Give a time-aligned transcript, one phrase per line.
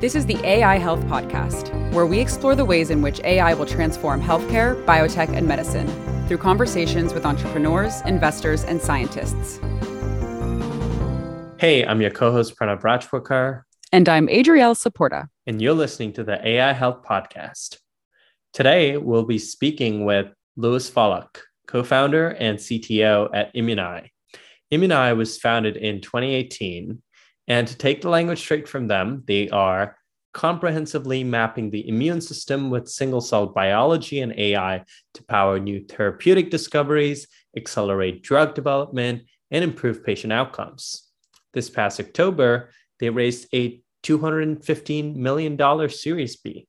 [0.00, 3.66] This is the AI Health Podcast, where we explore the ways in which AI will
[3.66, 5.88] transform healthcare, biotech, and medicine
[6.28, 9.58] through conversations with entrepreneurs, investors, and scientists.
[11.58, 13.62] Hey, I'm your co host Pranav Rajpurkar.
[13.90, 15.26] And I'm Adriel Saporta.
[15.48, 17.78] And you're listening to the AI Health Podcast.
[18.52, 24.10] Today, we'll be speaking with Luis Voloch, co founder and CTO at Immunai.
[24.72, 27.02] Immunai was founded in 2018
[27.48, 29.96] and to take the language straight from them, they are
[30.34, 34.84] comprehensively mapping the immune system with single cell biology and AI
[35.14, 37.26] to power new therapeutic discoveries,
[37.56, 41.08] accelerate drug development, and improve patient outcomes.
[41.54, 46.68] This past October, they raised a $215 million Series B.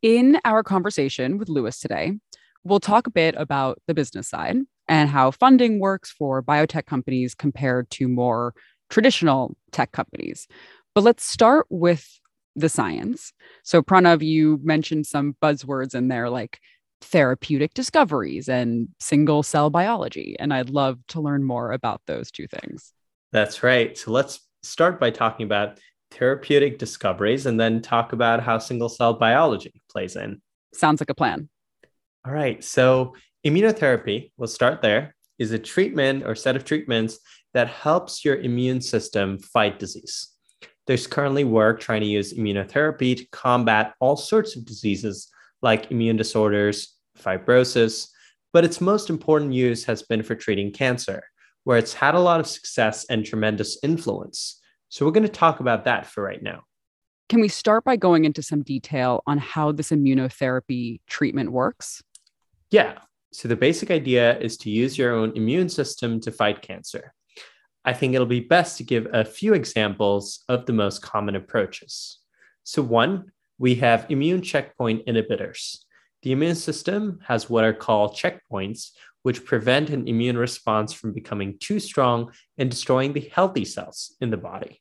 [0.00, 2.18] In our conversation with Luis today,
[2.64, 4.56] we'll talk a bit about the business side
[4.88, 8.54] and how funding works for biotech companies compared to more
[8.88, 10.46] traditional tech companies.
[10.94, 12.20] But let's start with
[12.56, 13.32] the science.
[13.62, 16.60] So, Pranav, you mentioned some buzzwords in there like
[17.00, 20.36] therapeutic discoveries and single cell biology.
[20.38, 22.92] And I'd love to learn more about those two things.
[23.32, 23.96] That's right.
[23.96, 25.78] So, let's start by talking about
[26.10, 30.40] therapeutic discoveries and then talk about how single cell biology plays in.
[30.74, 31.48] Sounds like a plan.
[32.26, 32.62] All right.
[32.64, 33.14] So,
[33.46, 37.18] immunotherapy, we'll start there, is a treatment or set of treatments
[37.54, 40.30] that helps your immune system fight disease.
[40.86, 45.28] There's currently work trying to use immunotherapy to combat all sorts of diseases
[45.60, 48.08] like immune disorders, fibrosis,
[48.52, 51.22] but its most important use has been for treating cancer,
[51.64, 54.60] where it's had a lot of success and tremendous influence.
[54.88, 56.62] So, we're going to talk about that for right now.
[57.28, 62.02] Can we start by going into some detail on how this immunotherapy treatment works?
[62.70, 62.98] Yeah.
[63.32, 67.12] So, the basic idea is to use your own immune system to fight cancer.
[67.84, 72.18] I think it'll be best to give a few examples of the most common approaches.
[72.64, 75.78] So, one, we have immune checkpoint inhibitors.
[76.22, 78.90] The immune system has what are called checkpoints,
[79.22, 84.30] which prevent an immune response from becoming too strong and destroying the healthy cells in
[84.30, 84.80] the body.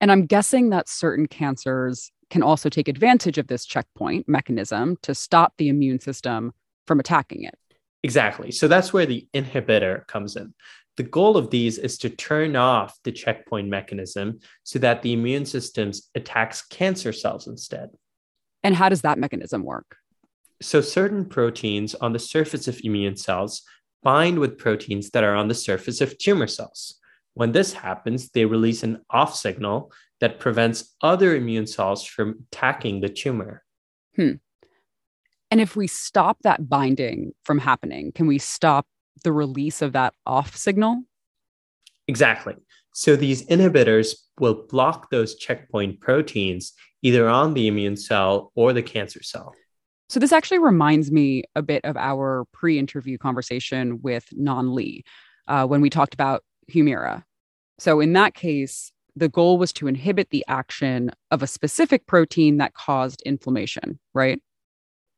[0.00, 5.14] And I'm guessing that certain cancers can also take advantage of this checkpoint mechanism to
[5.14, 6.52] stop the immune system
[6.88, 7.54] from attacking it.
[8.02, 8.50] Exactly.
[8.50, 10.54] So that's where the inhibitor comes in.
[10.96, 15.46] The goal of these is to turn off the checkpoint mechanism so that the immune
[15.46, 17.90] system attacks cancer cells instead.
[18.64, 19.96] And how does that mechanism work?
[20.60, 23.62] So, certain proteins on the surface of immune cells
[24.02, 26.98] bind with proteins that are on the surface of tumor cells.
[27.34, 33.00] When this happens, they release an off signal that prevents other immune cells from attacking
[33.00, 33.62] the tumor.
[34.16, 34.32] Hmm.
[35.50, 38.86] And if we stop that binding from happening, can we stop
[39.24, 41.02] the release of that off signal?
[42.06, 42.54] Exactly.
[42.92, 46.72] So these inhibitors will block those checkpoint proteins
[47.02, 49.54] either on the immune cell or the cancer cell.
[50.08, 55.04] So this actually reminds me a bit of our pre-interview conversation with Nan Li
[55.46, 56.42] uh, when we talked about
[56.72, 57.24] Humira.
[57.78, 62.56] So in that case, the goal was to inhibit the action of a specific protein
[62.56, 64.40] that caused inflammation, right?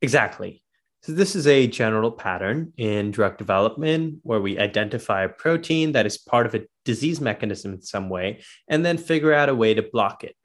[0.03, 0.63] Exactly.
[1.03, 6.05] So, this is a general pattern in drug development where we identify a protein that
[6.05, 9.73] is part of a disease mechanism in some way and then figure out a way
[9.73, 10.37] to block it.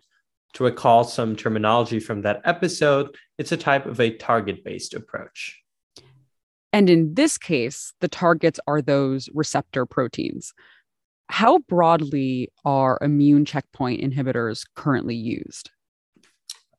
[0.53, 5.61] To recall some terminology from that episode, it's a type of a target based approach.
[6.71, 10.53] And in this case, the targets are those receptor proteins.
[11.27, 15.71] How broadly are immune checkpoint inhibitors currently used?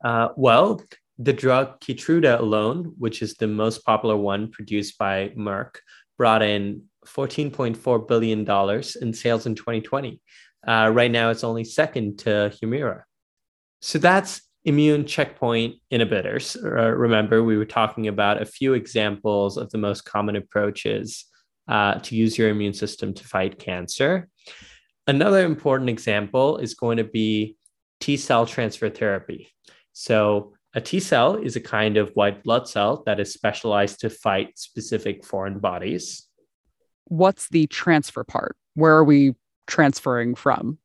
[0.03, 0.83] Uh, well,
[1.19, 5.77] the drug Keytruda alone, which is the most popular one produced by Merck,
[6.19, 8.41] brought in $14.4 billion
[9.01, 10.21] in sales in 2020.
[10.67, 13.03] Uh, right now, it's only second to Humira.
[13.81, 16.57] So that's immune checkpoint inhibitors.
[16.63, 21.27] Uh, remember, we were talking about a few examples of the most common approaches
[21.69, 24.29] uh, to use your immune system to fight cancer.
[25.07, 27.57] Another important example is going to be
[28.01, 29.49] T cell transfer therapy.
[29.93, 34.11] So, a T cell is a kind of white blood cell that is specialized to
[34.11, 36.29] fight specific foreign bodies.
[37.07, 38.57] What's the transfer part?
[38.75, 39.35] Where are we
[39.67, 40.79] transferring from?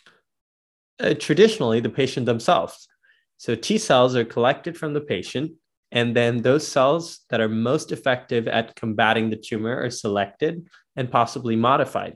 [0.98, 2.88] Uh, traditionally, the patient themselves.
[3.36, 5.52] So T cells are collected from the patient,
[5.92, 11.12] and then those cells that are most effective at combating the tumor are selected and
[11.12, 12.16] possibly modified.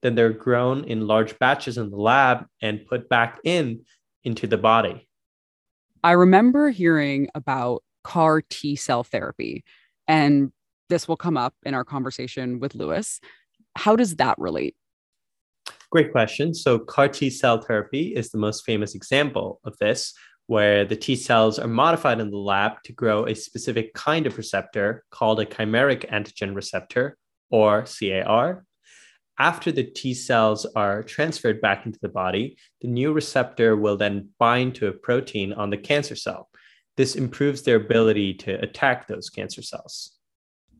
[0.00, 3.84] Then they're grown in large batches in the lab and put back in
[4.22, 5.05] into the body.
[6.04, 9.64] I remember hearing about CAR T cell therapy,
[10.06, 10.52] and
[10.88, 13.20] this will come up in our conversation with Luis.
[13.76, 14.76] How does that relate?
[15.90, 16.54] Great question.
[16.54, 20.14] So, CAR T cell therapy is the most famous example of this,
[20.46, 24.36] where the T cells are modified in the lab to grow a specific kind of
[24.36, 27.16] receptor called a chimeric antigen receptor,
[27.50, 28.64] or CAR.
[29.38, 34.30] After the T cells are transferred back into the body, the new receptor will then
[34.38, 36.48] bind to a protein on the cancer cell.
[36.96, 40.12] This improves their ability to attack those cancer cells.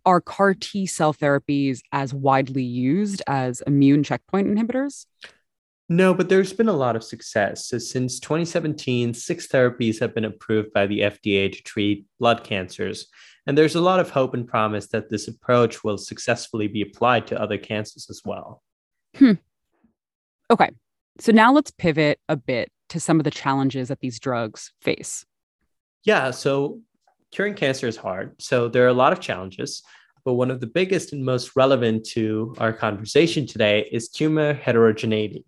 [0.06, 5.04] Are CAR T cell therapies as widely used as immune checkpoint inhibitors?
[5.88, 7.66] No, but there's been a lot of success.
[7.66, 13.08] So since 2017, six therapies have been approved by the FDA to treat blood cancers.
[13.46, 17.26] And there's a lot of hope and promise that this approach will successfully be applied
[17.28, 18.62] to other cancers as well.
[19.16, 19.32] Hmm.
[20.50, 20.70] Okay.
[21.18, 25.24] So now let's pivot a bit to some of the challenges that these drugs face.
[26.04, 26.30] Yeah.
[26.30, 26.80] So
[27.30, 28.40] curing cancer is hard.
[28.40, 29.82] So there are a lot of challenges.
[30.24, 35.44] But one of the biggest and most relevant to our conversation today is tumor heterogeneity.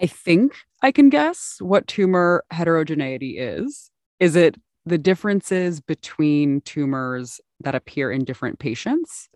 [0.00, 3.90] I think I can guess what tumor heterogeneity is.
[4.20, 4.56] Is it
[4.88, 9.28] the differences between tumors that appear in different patients?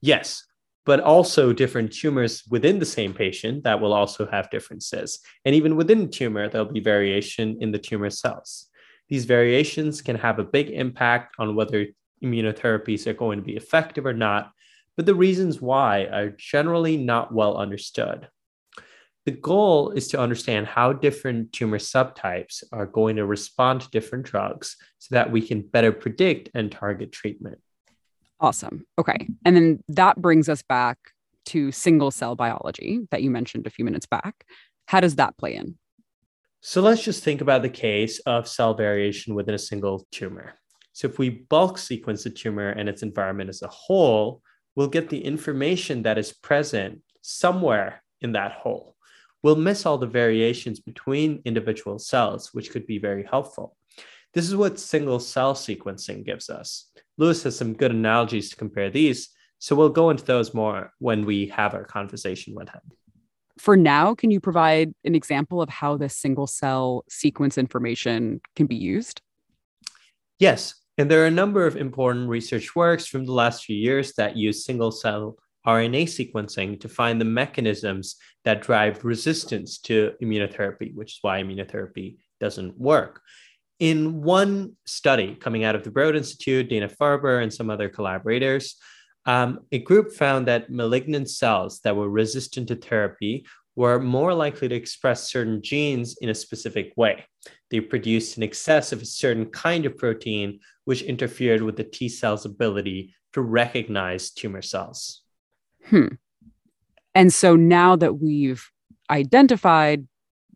[0.00, 0.44] Yes,
[0.84, 5.18] but also different tumors within the same patient that will also have differences.
[5.44, 8.68] And even within the tumor, there'll be variation in the tumor cells.
[9.08, 11.86] These variations can have a big impact on whether
[12.22, 14.52] immunotherapies are going to be effective or not,
[14.96, 18.28] but the reasons why are generally not well understood.
[19.26, 24.24] The goal is to understand how different tumor subtypes are going to respond to different
[24.24, 27.58] drugs so that we can better predict and target treatment.
[28.38, 28.86] Awesome.
[28.96, 29.28] Okay.
[29.44, 30.98] And then that brings us back
[31.46, 34.44] to single cell biology that you mentioned a few minutes back.
[34.86, 35.76] How does that play in?
[36.60, 40.54] So let's just think about the case of cell variation within a single tumor.
[40.92, 44.40] So if we bulk sequence the tumor and its environment as a whole,
[44.76, 48.95] we'll get the information that is present somewhere in that whole
[49.46, 53.76] we'll miss all the variations between individual cells, which could be very helpful.
[54.34, 56.90] This is what single cell sequencing gives us.
[57.16, 59.28] Luis has some good analogies to compare these,
[59.60, 62.80] so we'll go into those more when we have our conversation with him.
[63.56, 68.66] For now, can you provide an example of how this single cell sequence information can
[68.66, 69.22] be used?
[70.40, 74.12] Yes, and there are a number of important research works from the last few years
[74.14, 80.94] that use single cell RNA sequencing to find the mechanisms that drive resistance to immunotherapy,
[80.94, 83.20] which is why immunotherapy doesn't work.
[83.78, 88.76] In one study coming out of the Broad Institute, Dana Farber and some other collaborators,
[89.26, 94.68] um, a group found that malignant cells that were resistant to therapy were more likely
[94.68, 97.24] to express certain genes in a specific way.
[97.70, 102.08] They produced an excess of a certain kind of protein, which interfered with the T
[102.08, 105.22] cell's ability to recognize tumor cells
[105.88, 106.06] hmm.
[107.14, 108.70] And so now that we've
[109.10, 110.06] identified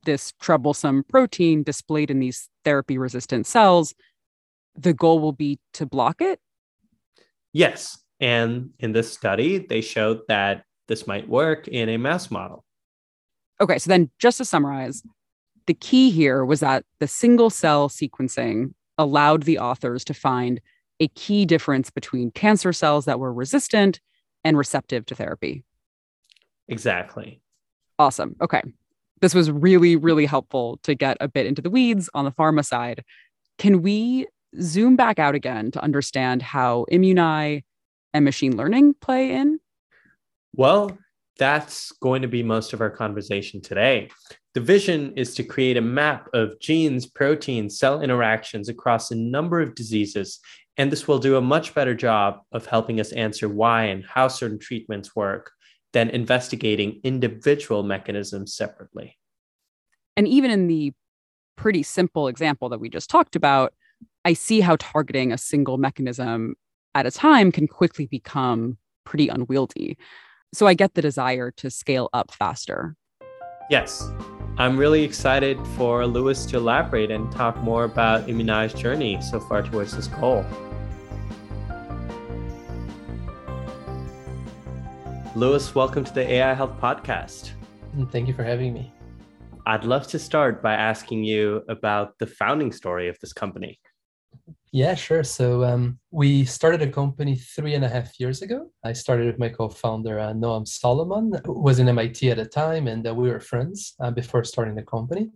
[0.05, 3.95] this troublesome protein displayed in these therapy resistant cells,
[4.77, 6.41] the goal will be to block it?
[7.53, 7.99] Yes.
[8.21, 12.65] And in this study, they showed that this might work in a mouse model.
[13.61, 13.79] Okay.
[13.79, 15.03] So then, just to summarize,
[15.67, 20.61] the key here was that the single cell sequencing allowed the authors to find
[20.99, 24.01] a key difference between cancer cells that were resistant
[24.45, 25.65] and receptive to therapy.
[26.69, 27.41] Exactly.
[27.99, 28.37] Awesome.
[28.41, 28.63] Okay.
[29.21, 32.65] This was really, really helpful to get a bit into the weeds on the pharma
[32.65, 33.05] side.
[33.59, 34.27] Can we
[34.61, 37.63] zoom back out again to understand how Immunai
[38.15, 39.61] and machine learning play in?
[40.55, 40.97] Well,
[41.39, 44.11] that's going to be most of our conversation today.
[44.55, 49.61] The vision is to create a map of genes, proteins, cell interactions across a number
[49.61, 50.41] of diseases
[50.77, 54.29] and this will do a much better job of helping us answer why and how
[54.29, 55.53] certain treatments work
[55.93, 59.19] than investigating individual mechanisms separately.
[60.17, 60.93] And even in the
[61.57, 63.73] pretty simple example that we just talked about,
[64.25, 66.55] I see how targeting a single mechanism
[66.95, 69.99] at a time can quickly become pretty unwieldy.
[70.53, 72.97] So I get the desire to scale up faster.
[73.71, 74.11] Yes.
[74.59, 79.63] I'm really excited for Luis to elaborate and talk more about Immunai's journey so far
[79.63, 80.45] towards this goal.
[85.35, 87.53] Luis, welcome to the AI Health Podcast.
[87.97, 88.93] Mm, thank you for having me.
[89.67, 93.79] I'd love to start by asking you about the founding story of this company.
[94.73, 95.25] Yeah, sure.
[95.25, 98.71] So um, we started a company three and a half years ago.
[98.85, 102.87] I started with my co-founder uh, Noam Solomon, who was in MIT at the time,
[102.87, 105.31] and uh, we were friends uh, before starting the company.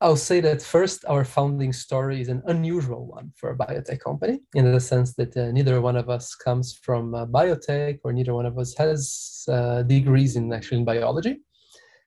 [0.00, 4.40] I'll say that first, our founding story is an unusual one for a biotech company
[4.54, 8.46] in the sense that uh, neither one of us comes from biotech or neither one
[8.46, 11.40] of us has uh, degrees in actually in biology.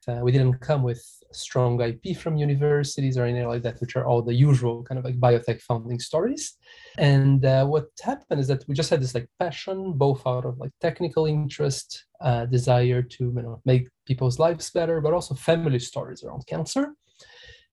[0.07, 1.03] Uh, we didn't come with
[1.35, 5.05] strong IP from universities or anything like that, which are all the usual kind of
[5.05, 6.57] like biotech founding stories.
[6.97, 10.57] And uh, what happened is that we just had this like passion, both out of
[10.57, 15.79] like technical interest, uh, desire to you know make people's lives better, but also family
[15.79, 16.93] stories around cancer.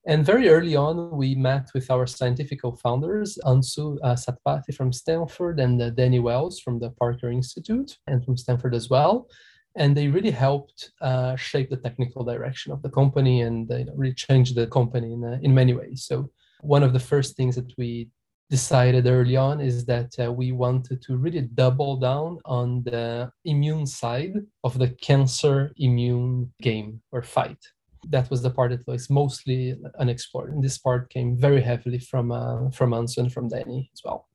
[0.06, 5.60] And very early on, we met with our scientific co-founders, Ansu uh, Satpathy from Stanford
[5.60, 9.26] and uh, Danny Wells from the Parker Institute and from Stanford as well.
[9.78, 14.18] And they really helped uh, shape the technical direction of the company and they really
[14.26, 16.04] changed the company in, uh, in many ways.
[16.04, 16.30] So
[16.60, 18.08] one of the first things that we
[18.50, 23.86] decided early on is that uh, we wanted to really double down on the immune
[23.86, 27.62] side of the cancer immune game or fight
[28.08, 30.52] that was the part that was mostly unexplored.
[30.52, 34.28] And this part came very heavily from uh, from Ansu from Danny as well.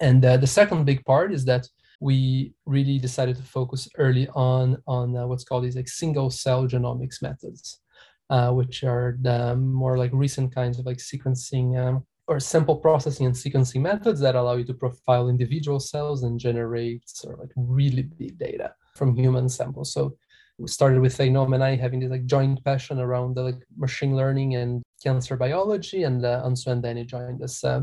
[0.00, 1.68] And uh, the second big part is that
[2.02, 6.66] we really decided to focus early on on uh, what's called these like single cell
[6.66, 7.80] genomics methods,
[8.28, 13.26] uh, which are the more like recent kinds of like sequencing um, or sample processing
[13.26, 17.52] and sequencing methods that allow you to profile individual cells and generate sort of like
[17.56, 19.92] really big data from human samples.
[19.92, 20.16] So
[20.58, 24.16] we started with Ainom and I having this like joint passion around the like machine
[24.16, 27.82] learning and cancer biology, and uh, Ansu and Danny joined us uh,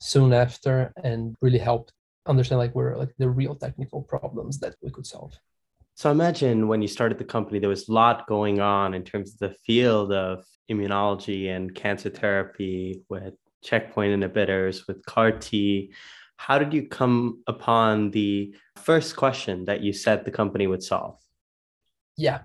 [0.00, 1.92] soon after and really helped
[2.28, 5.38] understand like where like the real technical problems that we could solve.
[5.94, 9.32] So imagine when you started the company, there was a lot going on in terms
[9.32, 15.92] of the field of immunology and cancer therapy with checkpoint inhibitors, with CAR T.
[16.36, 21.18] How did you come upon the first question that you said the company would solve?
[22.18, 22.40] yeah,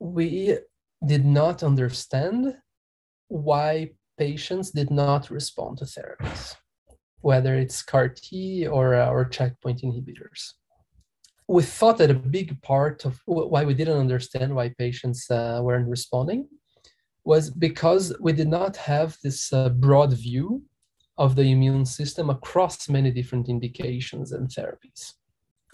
[0.00, 0.58] we
[1.06, 2.56] did not understand
[3.28, 6.56] why patients did not respond to therapies,
[7.26, 10.42] whether it's CAR T or, uh, or checkpoint inhibitors.
[11.48, 15.88] We thought that a big part of why we didn't understand why patients uh, weren't
[15.96, 16.46] responding
[17.24, 20.62] was because we did not have this uh, broad view
[21.18, 25.14] of the immune system across many different indications and therapies.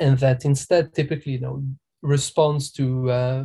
[0.00, 1.62] And that instead, typically, you know,
[2.00, 3.44] response to uh,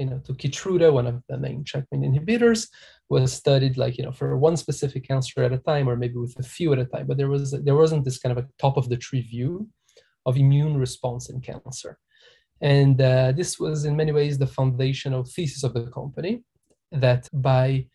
[0.00, 2.68] you know to Keytruda, one of the main checkpoint inhibitors,
[3.08, 6.38] was studied like you know for one specific cancer at a time, or maybe with
[6.38, 7.06] a few at a time.
[7.06, 9.68] But there was there wasn't this kind of a top of the tree view
[10.24, 11.98] of immune response in cancer,
[12.60, 16.42] and uh, this was in many ways the foundational thesis of the company.
[16.92, 17.86] That by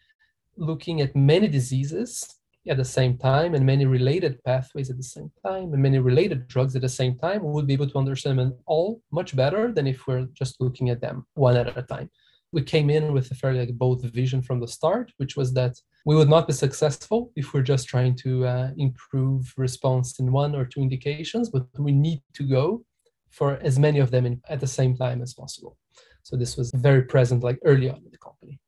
[0.57, 2.27] looking at many diseases
[2.69, 6.47] at the same time and many related pathways at the same time and many related
[6.47, 9.71] drugs at the same time, we would be able to understand them all much better
[9.71, 12.09] than if we're just looking at them one at a time.
[12.51, 15.75] We came in with a fairly like both vision from the start, which was that
[16.05, 20.55] we would not be successful if we're just trying to uh, improve response in one
[20.55, 22.83] or two indications, but we need to go
[23.29, 25.77] for as many of them in, at the same time as possible.
[26.23, 28.59] So this was very present like early on in the company.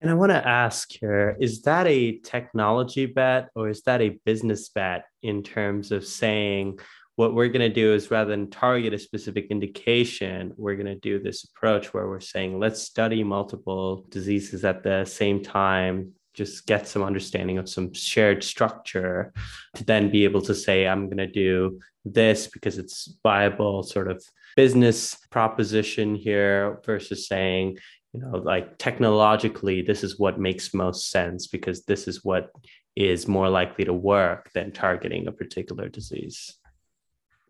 [0.00, 4.18] And I want to ask here is that a technology bet or is that a
[4.24, 6.78] business bet in terms of saying
[7.18, 10.94] what we're going to do is rather than target a specific indication, we're going to
[10.94, 16.64] do this approach where we're saying, let's study multiple diseases at the same time, just
[16.64, 19.32] get some understanding of some shared structure
[19.74, 24.08] to then be able to say, I'm going to do this because it's viable sort
[24.08, 27.76] of business proposition here versus saying
[28.14, 32.50] you know like technologically this is what makes most sense because this is what
[32.96, 36.58] is more likely to work than targeting a particular disease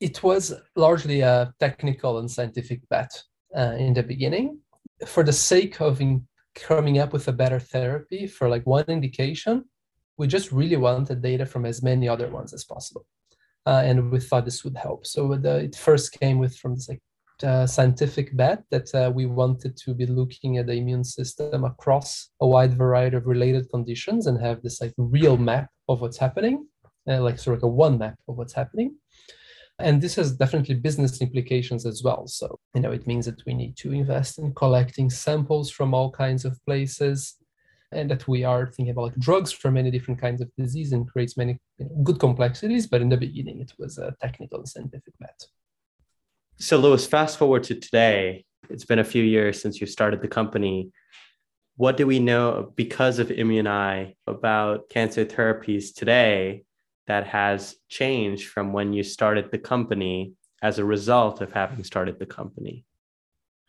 [0.00, 3.10] it was largely a technical and scientific bet
[3.56, 4.58] uh, in the beginning
[5.06, 9.64] for the sake of in- coming up with a better therapy for like one indication
[10.16, 13.06] we just really wanted data from as many other ones as possible
[13.66, 16.88] uh, and we thought this would help so the, it first came with from this
[16.88, 17.00] like
[17.42, 22.30] uh, scientific bet that uh, we wanted to be looking at the immune system across
[22.40, 26.66] a wide variety of related conditions and have this like real map of what's happening,
[27.08, 28.96] uh, like sort of a one map of what's happening.
[29.80, 32.26] And this has definitely business implications as well.
[32.26, 36.10] So, you know, it means that we need to invest in collecting samples from all
[36.10, 37.36] kinds of places
[37.92, 41.36] and that we are thinking about drugs for many different kinds of disease and creates
[41.36, 42.86] many you know, good complexities.
[42.86, 45.46] But in the beginning, it was a technical and scientific matter.
[46.56, 48.44] So, Luis, fast forward to today.
[48.68, 50.90] It's been a few years since you started the company.
[51.76, 56.64] What do we know because of Immunai about cancer therapies today
[57.08, 62.18] that has changed from when you started the company as a result of having started
[62.18, 62.84] the company?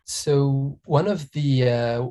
[0.05, 2.07] So, one of the uh,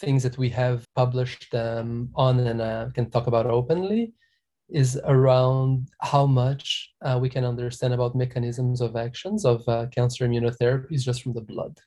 [0.00, 4.12] things that we have published um, on and uh, can talk about openly
[4.70, 10.26] is around how much uh, we can understand about mechanisms of actions of uh, cancer
[10.26, 11.78] immunotherapies just from the blood.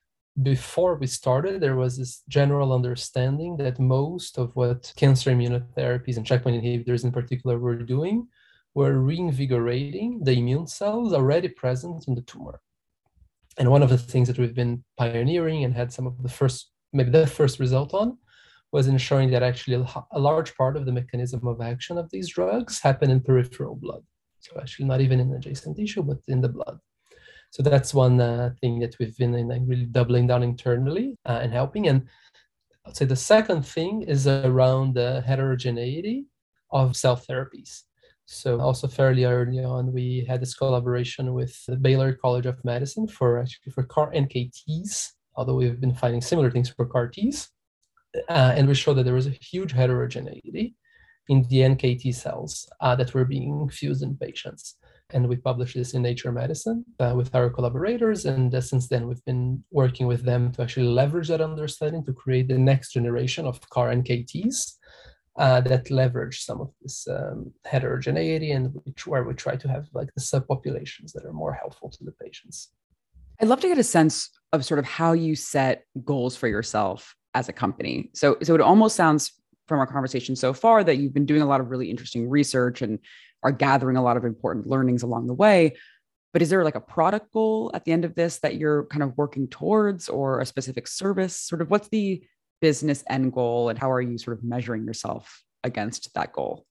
[0.44, 6.25] before we started, there was this general understanding that most of what cancer immunotherapies and
[6.27, 8.27] checkpoint inhibitors in particular were doing
[8.77, 12.57] were reinvigorating the immune cells already present in the tumor.
[13.57, 16.60] And one of the things that we've been pioneering and had some of the first,
[16.93, 18.10] maybe the first result on,
[18.72, 22.79] was ensuring that actually a large part of the mechanism of action of these drugs
[22.79, 24.03] happen in peripheral blood.
[24.41, 26.77] So actually not even in adjacent tissue, but in the blood.
[27.50, 31.39] So that's one uh, thing that we've been in, like, really doubling down internally uh,
[31.41, 31.88] and helping.
[31.88, 32.07] And
[32.86, 36.27] I'd say the second thing is around the heterogeneity
[36.69, 37.87] of cell therapies.
[38.27, 43.07] So also fairly early on, we had this collaboration with the Baylor College of Medicine
[43.07, 47.50] for actually for CAR NKTs, although we've been finding similar things for CAR Ts.
[48.27, 50.75] Uh, and we showed that there was a huge heterogeneity
[51.29, 54.75] in the NKT cells uh, that were being fused in patients.
[55.12, 58.25] And we published this in Nature Medicine uh, with our collaborators.
[58.25, 62.13] And uh, since then, we've been working with them to actually leverage that understanding to
[62.13, 64.74] create the next generation of CAR NKTs
[65.38, 69.88] uh, that leverage some of this um, heterogeneity and which, where we try to have
[69.94, 72.70] like the subpopulations that are more helpful to the patients.
[73.39, 77.15] I'd love to get a sense of sort of how you set goals for yourself
[77.36, 78.10] as a company.
[78.13, 79.32] So, so it almost sounds
[79.67, 82.82] from our conversation so far that you've been doing a lot of really interesting research
[82.82, 82.98] and
[83.44, 85.75] are gathering a lot of important learnings along the way.
[86.34, 89.03] But is there like a product goal at the end of this that you're kind
[89.03, 91.36] of working towards or a specific service?
[91.36, 92.24] Sort of what's the
[92.61, 96.65] business end goal and how are you sort of measuring yourself against that goal?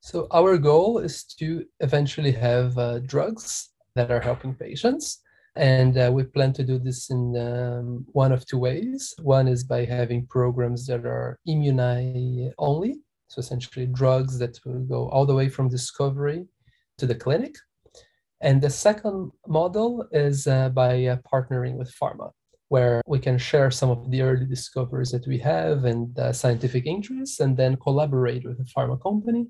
[0.00, 5.20] So, our goal is to eventually have uh, drugs that are helping patients.
[5.56, 9.14] And uh, we plan to do this in um, one of two ways.
[9.22, 12.96] One is by having programs that are Immunai only,
[13.28, 16.44] so essentially drugs that will go all the way from discovery
[16.98, 17.54] to the clinic.
[18.40, 22.32] And the second model is uh, by uh, partnering with pharma
[22.74, 26.84] where we can share some of the early discoveries that we have and uh, scientific
[26.86, 29.44] interests, and then collaborate with a pharma company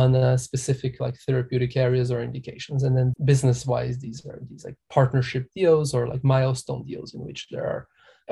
[0.00, 2.80] on uh, specific like therapeutic areas or indications.
[2.84, 7.40] And then business-wise, these are these like partnership deals or like milestone deals in which
[7.50, 7.82] there are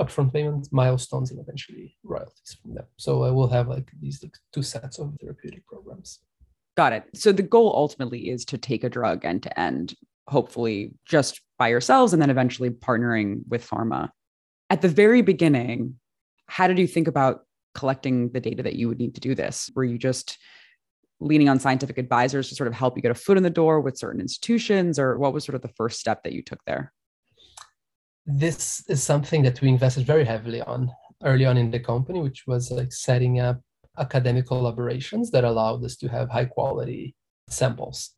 [0.03, 2.87] upfront payments, milestones, and eventually royalties from them.
[2.97, 6.21] So uh, we'll have like these like, two sets of therapeutic programs.
[6.75, 7.05] Got it.
[7.15, 9.87] So the goal ultimately is to take a drug end to end,
[10.27, 14.09] hopefully just by yourselves, and then eventually partnering with pharma
[14.73, 15.97] at the very beginning,
[16.47, 17.43] how did you think about
[17.75, 19.71] collecting the data that you would need to do this?
[19.77, 20.39] Were you just
[21.21, 23.83] leaning on scientific advisors to sort of help you get a foot in the door
[23.83, 26.91] with certain institutions, or what was sort of the first step that you took there?
[28.25, 30.91] This is something that we invested very heavily on
[31.23, 33.61] early on in the company, which was like setting up
[33.99, 37.15] academic collaborations that allowed us to have high quality
[37.51, 38.15] samples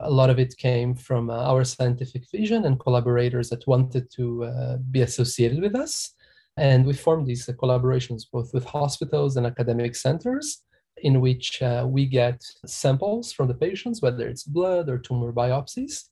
[0.00, 4.44] a lot of it came from uh, our scientific vision and collaborators that wanted to
[4.44, 6.14] uh, be associated with us.
[6.56, 10.62] And we formed these uh, collaborations both with hospitals and academic centers
[11.02, 16.08] in which we get samples from the patients, whether it's blood or tumor biopsies,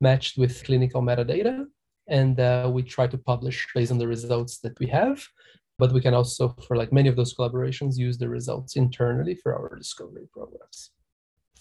[0.00, 1.66] matched with clinical metadata.
[2.08, 2.38] And
[2.72, 5.22] we try to publish based on the results that we have.
[5.78, 9.54] But we can also, for like many of those collaborations, use the results internally for
[9.54, 10.90] our discovery programs.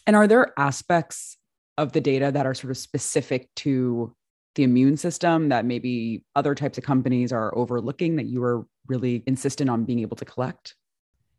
[0.07, 1.37] And are there aspects
[1.79, 4.13] of the data that are sort of specific to
[4.55, 9.23] the immune system that maybe other types of companies are overlooking that you are really
[9.25, 10.75] insistent on being able to collect?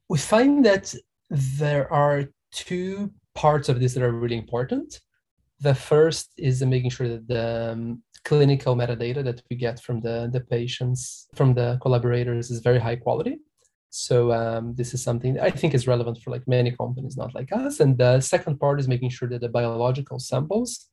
[0.09, 0.94] We find that
[1.31, 5.00] there are two parts of this that are really important.
[5.61, 10.31] The first is making sure that the um, clinical metadata that we get from the,
[10.33, 13.37] the patients, from the collaborators, is very high quality.
[13.90, 17.53] So um, this is something I think is relevant for like many companies, not like
[17.53, 17.81] us.
[17.81, 20.87] And the second part is making sure that the biological samples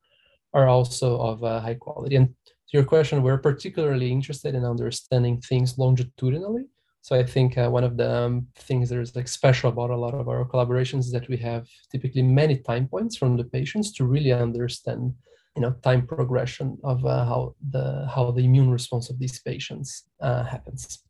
[0.54, 2.16] are also of uh, high quality.
[2.16, 6.66] And to your question, we're particularly interested in understanding things longitudinally.
[7.02, 9.96] So I think uh, one of the um, things that is like special about a
[9.96, 13.94] lot of our collaborations is that we have typically many time points from the patients
[13.94, 15.14] to really understand,
[15.56, 20.04] you know, time progression of uh, how the how the immune response of these patients
[20.20, 21.07] uh, happens.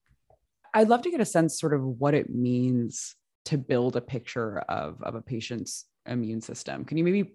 [0.78, 4.60] I'd love to get a sense sort of what it means to build a picture
[4.70, 6.86] of, of a patient's immune system.
[6.86, 7.34] Can you maybe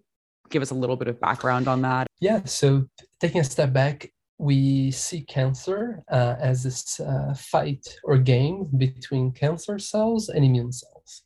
[0.50, 2.06] give us a little bit of background on that?
[2.20, 2.44] Yeah.
[2.44, 2.84] So
[3.18, 9.32] taking a step back, we see cancer uh, as this uh, fight or game between
[9.32, 11.24] cancer cells and immune cells,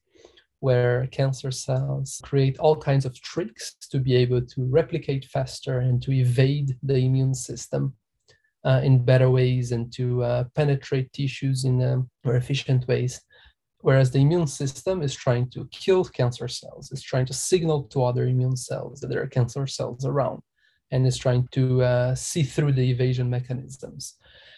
[0.61, 6.01] where cancer cells create all kinds of tricks to be able to replicate faster and
[6.05, 7.93] to evade the immune system
[8.67, 13.21] uh, in better ways and to uh, penetrate tissues in um, more efficient ways.
[13.81, 18.03] Whereas the immune system is trying to kill cancer cells, is trying to signal to
[18.03, 20.41] other immune cells that there are cancer cells around,
[20.91, 24.15] and is trying to uh, see through the evasion mechanisms.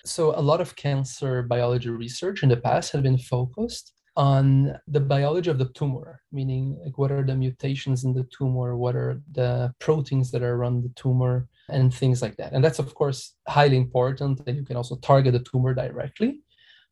[0.06, 4.98] So a lot of cancer biology research in the past had been focused on the
[4.98, 9.22] biology of the tumor, meaning like what are the mutations in the tumor, what are
[9.30, 12.52] the proteins that are around the tumor, and things like that.
[12.52, 14.40] And that's of course highly important.
[14.46, 16.40] And you can also target the tumor directly.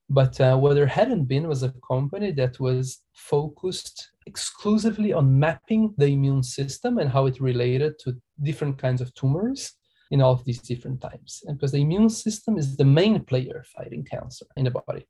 [0.09, 5.95] But uh, what there hadn't been was a company that was focused exclusively on mapping
[5.99, 9.73] the immune system and how it related to different kinds of tumors
[10.13, 11.43] in all of these different times.
[11.47, 15.09] And because the immune system is the main player fighting cancer in the body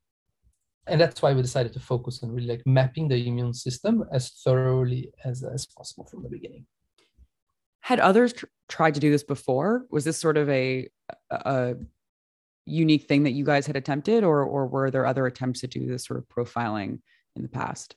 [0.86, 4.30] and that's why we decided to focus on really like mapping the immune system as
[4.44, 6.66] thoroughly as, as possible from the beginning.
[7.80, 9.86] Had others tr- tried to do this before?
[9.90, 10.88] Was this sort of a,
[11.30, 11.74] a
[12.66, 15.86] unique thing that you guys had attempted or, or were there other attempts to do
[15.86, 17.00] this sort of profiling
[17.34, 17.96] in the past?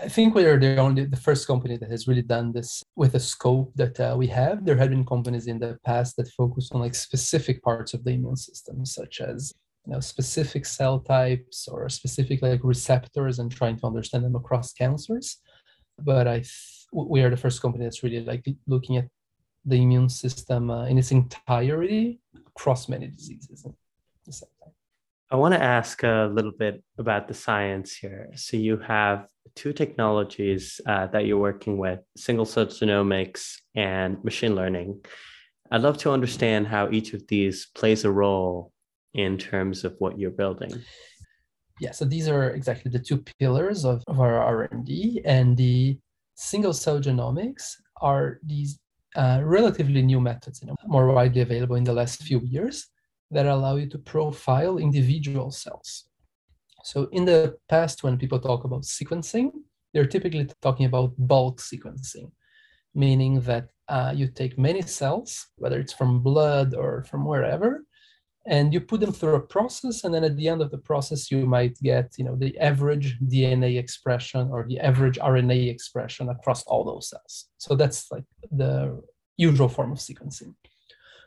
[0.00, 3.12] I think we are the only the first company that has really done this with
[3.12, 4.64] the scope that uh, we have.
[4.64, 8.12] There have been companies in the past that focus on like specific parts of the
[8.12, 9.52] immune system, such as
[9.88, 14.74] you know, specific cell types or specific like receptors and trying to understand them across
[14.74, 15.38] cancers.
[15.98, 19.06] But I th- we are the first company that's really like looking at
[19.64, 23.66] the immune system uh, in its entirety across many diseases.
[25.30, 28.28] I want to ask a little bit about the science here.
[28.34, 34.54] So you have two technologies uh, that you're working with: single cell genomics and machine
[34.54, 35.00] learning.
[35.70, 38.72] I'd love to understand how each of these plays a role
[39.14, 40.72] in terms of what you're building?
[41.80, 45.98] Yeah, so these are exactly the two pillars of, of our R&D and the
[46.34, 48.78] single cell genomics are these
[49.16, 52.88] uh, relatively new methods, you know, more widely available in the last few years
[53.30, 56.08] that allow you to profile individual cells.
[56.84, 59.50] So in the past, when people talk about sequencing,
[59.92, 62.30] they're typically talking about bulk sequencing,
[62.94, 67.84] meaning that uh, you take many cells, whether it's from blood or from wherever,
[68.48, 71.30] and you put them through a process and then at the end of the process
[71.30, 76.62] you might get you know the average dna expression or the average rna expression across
[76.64, 77.48] all those cells.
[77.58, 79.00] So that's like the
[79.36, 80.54] usual form of sequencing.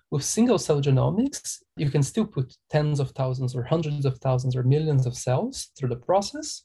[0.09, 4.55] With single cell genomics you can still put tens of thousands or hundreds of thousands
[4.55, 6.63] or millions of cells through the process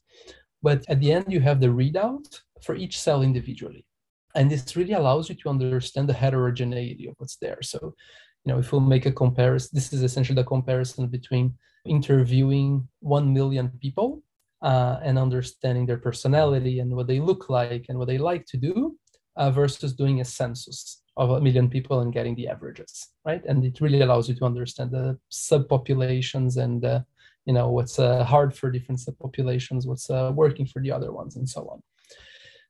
[0.61, 3.85] but at the end you have the readout for each cell individually.
[4.35, 7.59] And this really allows you to understand the heterogeneity of what's there.
[7.61, 7.95] So
[8.47, 11.53] you know, if we'll make a comparison, this is essentially the comparison between
[11.85, 14.23] interviewing 1 million people
[14.61, 18.55] uh, and understanding their personality and what they look like and what they like to
[18.55, 18.97] do
[19.35, 23.43] uh, versus doing a census of a million people and getting the averages, right?
[23.45, 27.01] And it really allows you to understand the subpopulations and, uh,
[27.45, 31.35] you know, what's uh, hard for different subpopulations, what's uh, working for the other ones,
[31.35, 31.83] and so on.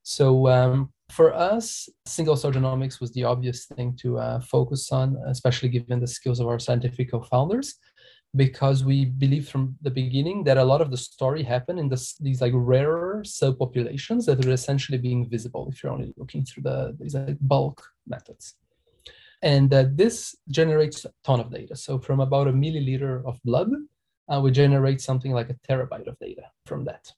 [0.01, 5.17] So um, for us, single cell genomics was the obvious thing to uh, focus on,
[5.27, 7.75] especially given the skills of our scientific co-founders,
[8.35, 12.15] because we believe from the beginning that a lot of the story happened in this,
[12.15, 16.95] these like rarer subpopulations that are essentially being visible if you're only looking through the
[16.99, 18.55] these like bulk methods.
[19.41, 21.75] And uh, this generates a ton of data.
[21.75, 23.69] So from about a milliliter of blood,
[24.29, 27.11] uh, we generate something like a terabyte of data from that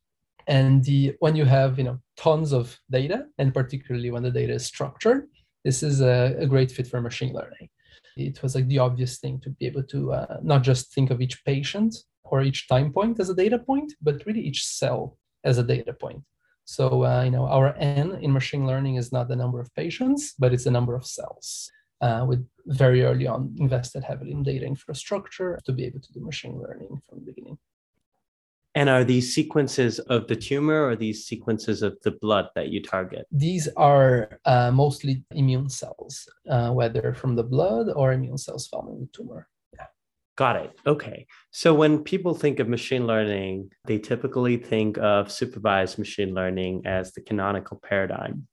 [0.49, 4.53] and the when you have you know tons of data and particularly when the data
[4.53, 5.29] is structured
[5.65, 7.69] this is a, a great fit for machine learning.
[8.15, 11.21] It was like the obvious thing to be able to uh, not just think of
[11.21, 15.57] each patient or each time point as a data point but really each cell as
[15.57, 16.23] a data point.
[16.65, 20.33] So uh, you know our n in machine learning is not the number of patients
[20.38, 21.69] but it's the number of cells
[22.01, 22.25] uh,
[22.65, 27.01] very early on invested heavily in data infrastructure to be able to do machine learning
[27.07, 27.57] from the beginning
[28.80, 32.82] and are these sequences of the tumor or these sequences of the blood that you
[32.82, 33.28] target?
[33.30, 38.88] These are uh, mostly immune cells, uh, whether from the blood or immune cells found
[38.88, 39.50] in the tumor.
[39.74, 39.88] Yeah.
[40.38, 40.72] Got it.
[40.88, 41.28] Okay.
[41.52, 47.12] So when people think of machine learning, they typically think of supervised machine learning as
[47.12, 48.48] the canonical paradigm.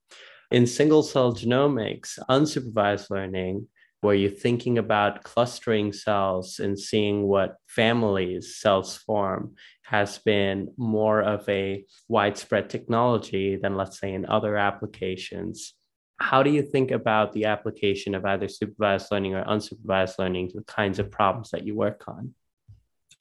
[0.51, 3.67] In single cell genomics, unsupervised learning
[4.01, 11.21] where you're thinking about clustering cells and seeing what families cells form has been more
[11.21, 15.73] of a widespread technology than, let's say, in other applications.
[16.19, 20.57] How do you think about the application of either supervised learning or unsupervised learning to
[20.57, 22.33] the kinds of problems that you work on?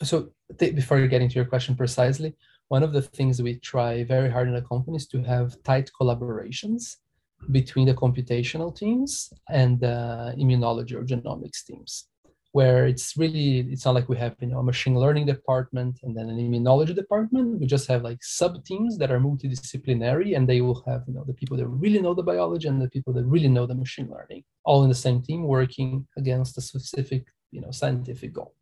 [0.02, 2.34] So, th- before getting to your question precisely,
[2.68, 5.90] one of the things we try very hard in the company is to have tight
[5.98, 6.96] collaborations
[7.50, 12.08] between the computational teams and the immunology or genomics teams
[12.56, 16.16] where it's really it's not like we have you know a machine learning department and
[16.16, 17.60] then an immunology department.
[17.60, 21.24] We just have like sub teams that are multidisciplinary and they will have you know
[21.26, 24.08] the people that really know the biology and the people that really know the machine
[24.10, 28.54] learning all in the same team working against a specific you know scientific goal.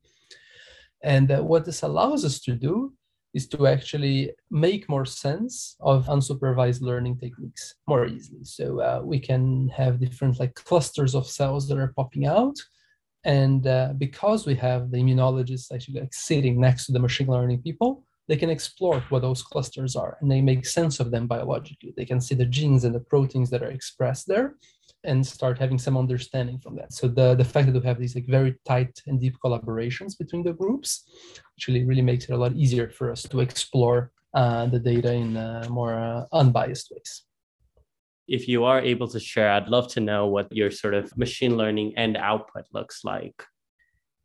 [1.15, 2.95] And uh, what this allows us to do
[3.35, 8.45] is to actually make more sense of unsupervised learning techniques more easily.
[8.45, 12.57] So uh, we can have different like clusters of cells that are popping out.
[13.25, 17.63] And uh, because we have the immunologists actually like sitting next to the machine learning
[17.63, 21.93] people, they can explore what those clusters are and they make sense of them biologically.
[21.97, 24.55] They can see the genes and the proteins that are expressed there
[25.05, 26.93] and start having some understanding from that.
[26.93, 30.43] So the, the fact that we have these like very tight and deep collaborations between
[30.43, 31.09] the groups
[31.57, 35.37] actually really makes it a lot easier for us to explore uh, the data in
[35.37, 37.25] uh, more uh, unbiased ways.
[38.27, 41.57] If you are able to share, I'd love to know what your sort of machine
[41.57, 43.45] learning end output looks like.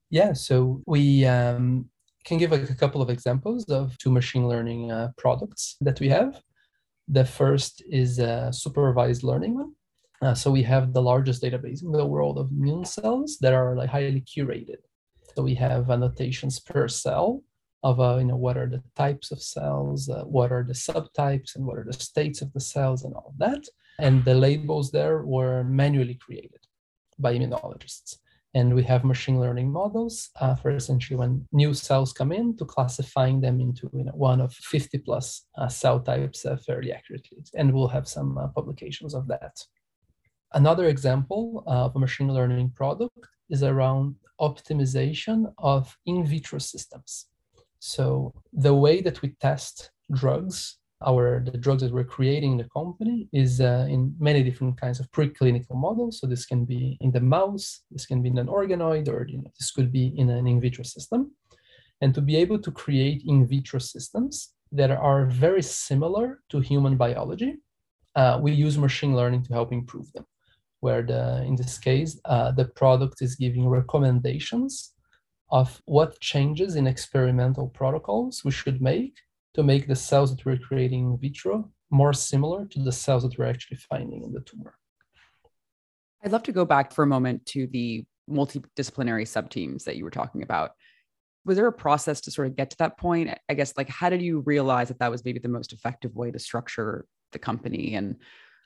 [0.09, 1.89] Yeah, so we um,
[2.25, 6.09] can give like a couple of examples of two machine learning uh, products that we
[6.09, 6.41] have.
[7.07, 9.73] The first is a supervised learning one.
[10.21, 13.75] Uh, so we have the largest database in the world of immune cells that are
[13.75, 14.77] like highly curated.
[15.35, 17.43] So we have annotations per cell
[17.83, 21.55] of uh, you know what are the types of cells, uh, what are the subtypes,
[21.55, 23.63] and what are the states of the cells, and all of that.
[23.99, 26.59] And the labels there were manually created
[27.17, 28.17] by immunologists.
[28.55, 32.65] And we have machine learning models uh, for essentially when new cells come in to
[32.65, 37.43] classifying them into you know, one of 50 plus uh, cell types uh, fairly accurately.
[37.55, 39.63] And we'll have some uh, publications of that.
[40.53, 47.27] Another example of a machine learning product is around optimization of in vitro systems.
[47.77, 52.69] So the way that we test drugs, our the drugs that we're creating in the
[52.69, 56.19] company is uh, in many different kinds of preclinical models.
[56.19, 59.37] So this can be in the mouse, this can be in an organoid, or you
[59.37, 61.31] know, this could be in an in vitro system.
[62.01, 66.97] And to be able to create in vitro systems that are very similar to human
[66.97, 67.57] biology,
[68.15, 70.25] uh, we use machine learning to help improve them
[70.81, 74.93] where the in this case uh, the product is giving recommendations
[75.51, 79.15] of what changes in experimental protocols we should make
[79.53, 83.37] to make the cells that we're creating in vitro more similar to the cells that
[83.37, 84.75] we're actually finding in the tumor.
[86.23, 90.11] I'd love to go back for a moment to the multidisciplinary subteams that you were
[90.11, 90.71] talking about.
[91.45, 93.35] Was there a process to sort of get to that point?
[93.47, 96.29] I guess, like, how did you realize that that was maybe the most effective way
[96.29, 97.95] to structure the company?
[97.95, 98.17] And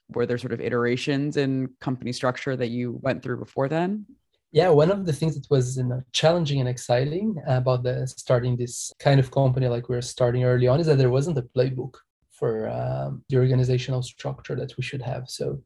[0.09, 4.05] were there sort of iterations in company structure that you went through before then?
[4.51, 8.55] Yeah, one of the things that was you know, challenging and exciting about the starting
[8.55, 11.41] this kind of company like we are starting early on is that there wasn't a
[11.41, 11.95] playbook
[12.31, 15.27] for um, the organizational structure that we should have.
[15.27, 15.61] So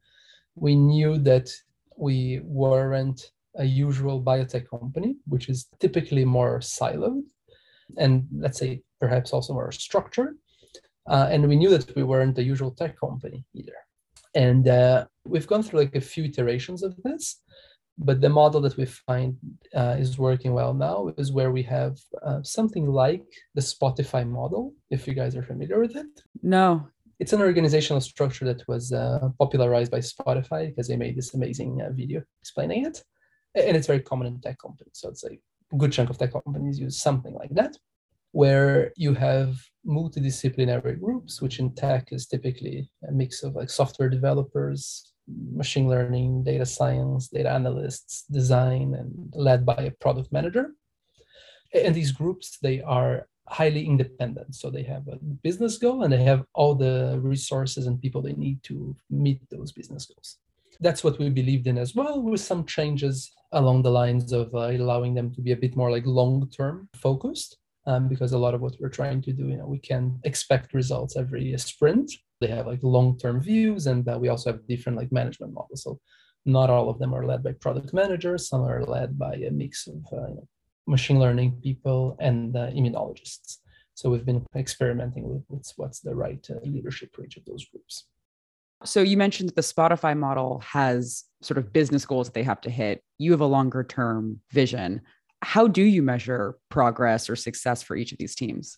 [0.54, 1.50] we knew that
[1.96, 7.24] we weren't a usual biotech company, which is typically more siloed
[7.96, 10.36] and let's say perhaps also more structured.
[11.06, 13.72] Uh, and we knew that we weren't the usual tech company either.
[14.34, 17.42] And uh, we've gone through like a few iterations of this,
[17.98, 19.36] but the model that we find
[19.74, 24.74] uh, is working well now is where we have uh, something like the Spotify model,
[24.90, 26.06] if you guys are familiar with it.
[26.42, 26.88] No.
[27.18, 31.82] It's an organizational structure that was uh, popularized by Spotify because they made this amazing
[31.82, 33.02] uh, video explaining it.
[33.56, 34.92] And it's very common in tech companies.
[34.94, 35.40] So it's like
[35.72, 37.76] a good chunk of tech companies use something like that
[38.32, 44.08] where you have multidisciplinary groups, which in tech is typically a mix of like software
[44.08, 45.12] developers,
[45.52, 50.74] machine learning, data science, data analysts, design, and led by a product manager.
[51.74, 54.54] And these groups, they are highly independent.
[54.54, 58.34] So they have a business goal and they have all the resources and people they
[58.34, 60.38] need to meet those business goals.
[60.80, 64.70] That's what we believed in as well, with some changes along the lines of uh,
[64.70, 67.56] allowing them to be a bit more like long term focused
[67.88, 70.74] um, because a lot of what we're trying to do, you know, we can expect
[70.74, 72.12] results every sprint.
[72.40, 75.82] They have like long-term views, and uh, we also have different like management models.
[75.84, 75.98] So
[76.44, 78.46] not all of them are led by product managers.
[78.46, 80.34] Some are led by a mix of uh,
[80.86, 83.56] machine learning people and uh, immunologists.
[83.94, 87.64] So we've been experimenting with, with what's the right uh, leadership for each of those
[87.64, 88.04] groups.
[88.84, 92.60] So you mentioned that the Spotify model has sort of business goals that they have
[92.60, 93.02] to hit.
[93.16, 95.00] You have a longer term vision
[95.42, 98.76] how do you measure progress or success for each of these teams?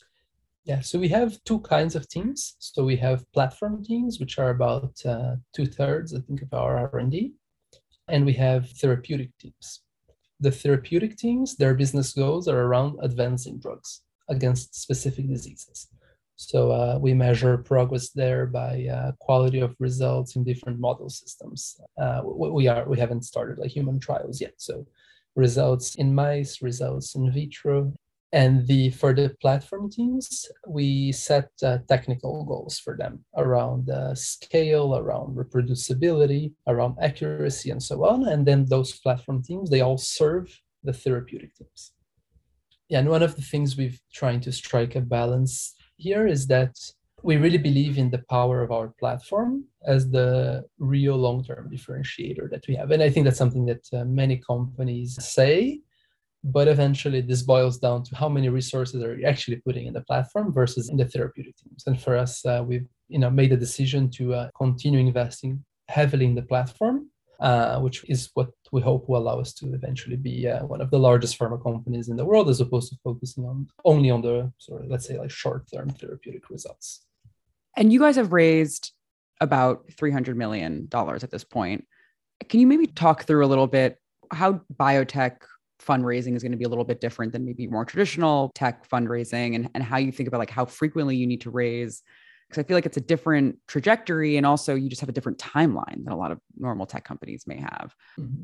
[0.65, 2.57] Yeah, so we have two kinds of teams.
[2.59, 6.77] So we have platform teams, which are about uh, two thirds, I think, of our
[6.93, 7.33] R and D,
[8.09, 9.81] and we have therapeutic teams.
[10.39, 15.89] The therapeutic teams, their business goals are around advancing drugs against specific diseases.
[16.37, 21.79] So uh, we measure progress there by uh, quality of results in different model systems.
[22.01, 24.87] Uh, we are we haven't started like human trials yet, so
[25.37, 27.93] results in mice, results in vitro.
[28.33, 34.15] And the for the platform teams, we set uh, technical goals for them around uh,
[34.15, 38.29] scale, around reproducibility, around accuracy, and so on.
[38.29, 41.93] And then those platform teams, they all serve the therapeutic teams.
[42.89, 46.77] Yeah, and one of the things we've trying to strike a balance here is that
[47.23, 52.67] we really believe in the power of our platform as the real long-term differentiator that
[52.69, 52.91] we have.
[52.91, 55.81] And i think that's something that uh, many companies say
[56.43, 60.01] but eventually this boils down to how many resources are you actually putting in the
[60.03, 61.85] platform versus in the therapeutic teams.
[61.87, 66.25] And for us uh, we've you know made a decision to uh, continue investing heavily
[66.25, 70.47] in the platform uh, which is what we hope will allow us to eventually be
[70.47, 73.67] uh, one of the largest pharma companies in the world as opposed to focusing on
[73.85, 77.07] only on the sort of let's say like short-term therapeutic results
[77.77, 78.93] and you guys have raised
[79.41, 81.87] about $300 million at this point.
[82.49, 83.99] Can you maybe talk through a little bit
[84.33, 85.39] how biotech
[85.81, 89.55] fundraising is going to be a little bit different than maybe more traditional tech fundraising
[89.55, 92.03] and, and how you think about like how frequently you need to raise?
[92.49, 95.39] Because I feel like it's a different trajectory and also you just have a different
[95.39, 97.95] timeline than a lot of normal tech companies may have.
[98.19, 98.43] Mm-hmm.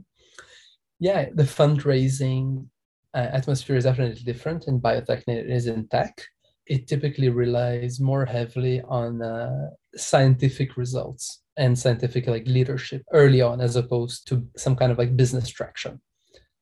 [0.98, 2.68] Yeah, the fundraising
[3.12, 6.22] uh, atmosphere is definitely different in biotech than it is in tech
[6.66, 13.60] it typically relies more heavily on uh, scientific results and scientific like leadership early on
[13.60, 16.00] as opposed to some kind of like business traction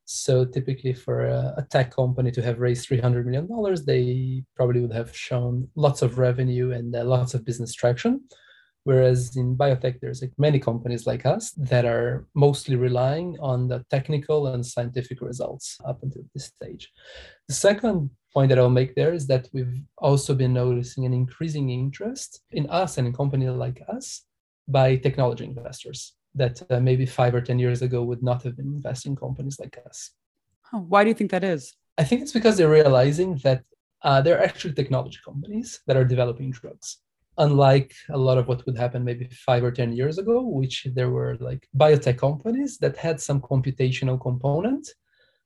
[0.04, 4.80] so typically for a, a tech company to have raised 300 million dollars they probably
[4.80, 8.20] would have shown lots of revenue and uh, lots of business traction
[8.84, 13.82] Whereas in biotech, there's like many companies like us that are mostly relying on the
[13.90, 16.92] technical and scientific results up until this stage.
[17.48, 21.70] The second point that I'll make there is that we've also been noticing an increasing
[21.70, 24.22] interest in us and in companies like us
[24.66, 28.66] by technology investors that uh, maybe five or 10 years ago would not have been
[28.66, 30.10] investing in companies like us.
[30.72, 31.74] Why do you think that is?
[31.96, 33.62] I think it's because they're realizing that
[34.02, 36.98] uh, there are actually technology companies that are developing drugs
[37.38, 41.10] unlike a lot of what would happen maybe five or 10 years ago, which there
[41.10, 44.88] were like biotech companies that had some computational component,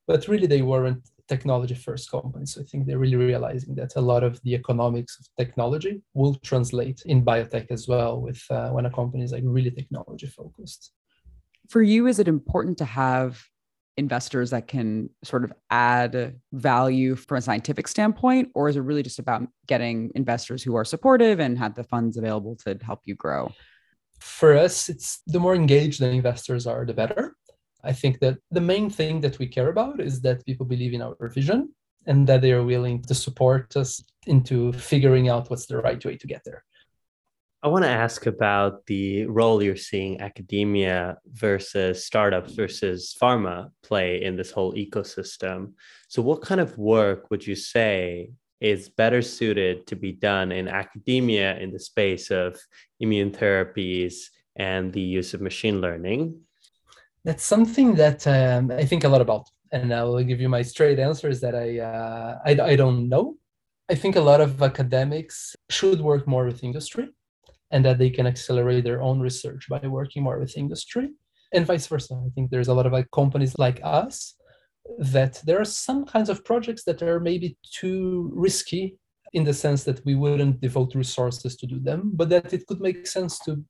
[0.06, 2.54] but really they weren't technology first companies.
[2.54, 6.34] So I think they're really realizing that a lot of the economics of technology will
[6.36, 10.92] translate in biotech as well with uh, when a company is like really technology focused.
[11.68, 13.42] For you, is it important to have
[13.98, 19.02] investors that can sort of add value from a scientific standpoint or is it really
[19.02, 23.16] just about getting investors who are supportive and have the funds available to help you
[23.16, 23.52] grow
[24.20, 27.34] for us it's the more engaged the investors are the better
[27.84, 31.02] i think that the main thing that we care about is that people believe in
[31.02, 31.68] our vision
[32.06, 36.16] and that they are willing to support us into figuring out what's the right way
[36.16, 36.64] to get there
[37.60, 44.22] I want to ask about the role you're seeing academia versus startups versus pharma play
[44.22, 45.72] in this whole ecosystem.
[46.06, 50.68] So, what kind of work would you say is better suited to be done in
[50.68, 52.56] academia in the space of
[53.00, 56.40] immune therapies and the use of machine learning?
[57.24, 59.46] That's something that um, I think a lot about.
[59.72, 63.08] And I will give you my straight answer is that I, uh, I, I don't
[63.08, 63.36] know.
[63.90, 67.08] I think a lot of academics should work more with industry
[67.70, 71.10] and that they can accelerate their own research by working more with industry
[71.52, 74.34] and vice versa i think there's a lot of like companies like us
[74.98, 78.96] that there are some kinds of projects that are maybe too risky
[79.34, 82.80] in the sense that we wouldn't devote resources to do them but that it could
[82.80, 83.62] make sense to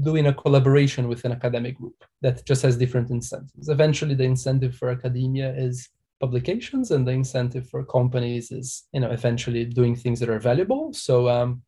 [0.00, 4.24] do in a collaboration with an academic group that just has different incentives eventually the
[4.24, 5.88] incentive for academia is
[6.20, 10.92] publications and the incentive for companies is you know eventually doing things that are valuable
[10.92, 11.62] so um,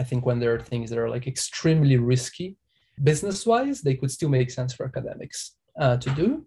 [0.00, 2.56] I think when there are things that are like extremely risky
[3.02, 6.46] business wise, they could still make sense for academics uh, to do.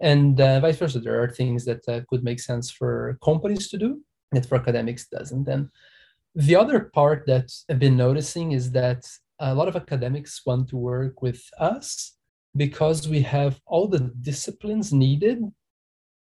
[0.00, 3.78] And uh, vice versa, there are things that uh, could make sense for companies to
[3.78, 4.00] do
[4.32, 5.46] that for academics doesn't.
[5.46, 5.68] And
[6.34, 9.06] the other part that I've been noticing is that
[9.40, 12.16] a lot of academics want to work with us
[12.56, 15.42] because we have all the disciplines needed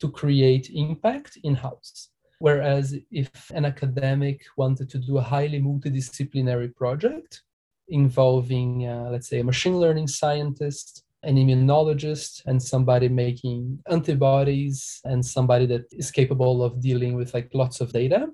[0.01, 2.11] to create impact in house.
[2.39, 7.43] Whereas if an academic wanted to do a highly multidisciplinary project
[7.89, 15.25] involving, uh, let's say, a machine learning scientist, an immunologist, and somebody making antibodies, and
[15.25, 18.29] somebody that is capable of dealing with like lots of data,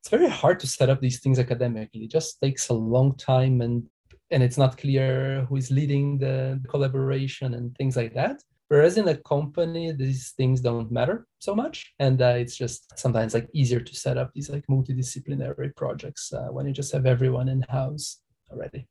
[0.00, 2.04] it's very hard to set up these things academically.
[2.04, 3.84] It just takes a long time and
[4.30, 8.42] and it's not clear who is leading the collaboration and things like that.
[8.68, 13.34] Whereas in a company, these things don't matter so much, and uh, it's just sometimes
[13.34, 17.48] like easier to set up these like multidisciplinary projects uh, when you just have everyone
[17.48, 18.20] in house
[18.50, 18.88] already.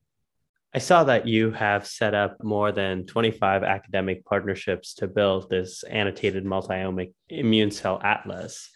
[0.75, 5.83] I saw that you have set up more than 25 academic partnerships to build this
[5.83, 8.71] annotated multiomic immune cell atlas.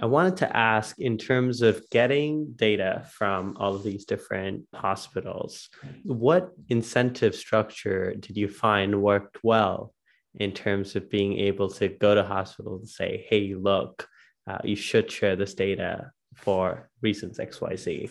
[0.00, 5.68] I wanted to ask in terms of getting data from all of these different hospitals,
[6.02, 9.94] what incentive structure did you find worked well
[10.34, 14.08] in terms of being able to go to hospital and say, hey, look,
[14.48, 18.10] uh, you should share this data for reasons xyz